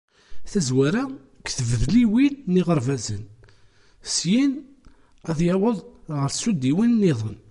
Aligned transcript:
Tazwara, 0.51 1.03
deg 1.37 1.47
tdebliwin 1.57 2.33
d 2.51 2.53
yiɣerbazen, 2.57 3.23
syin 4.15 4.51
ad 5.29 5.39
yaweḍ 5.47 5.77
ɣer 6.17 6.29
tsuddiwin-nniḍen. 6.31 7.37